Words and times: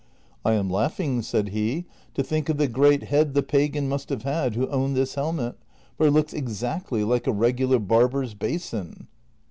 ''I 0.45 0.53
am 0.53 0.67
laughing," 0.67 1.21
said 1.21 1.49
he,'' 1.49 1.85
to 2.15 2.23
think 2.23 2.49
of 2.49 2.57
the 2.57 2.67
great 2.67 3.03
head 3.03 3.35
the 3.35 3.43
pagan 3.43 3.87
must 3.87 4.09
have 4.09 4.23
had 4.23 4.55
who 4.55 4.65
owned 4.69 4.95
this 4.95 5.13
helmet, 5.13 5.59
for 5.95 6.07
it 6.07 6.11
looks 6.11 6.33
exactly 6.33 7.03
like 7.03 7.27
a 7.27 7.31
regular 7.31 7.77
barber's 7.77 8.33
basin." 8.33 9.05